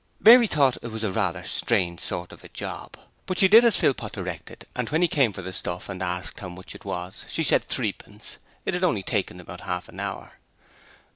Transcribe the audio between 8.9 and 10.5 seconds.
taken about half an hour.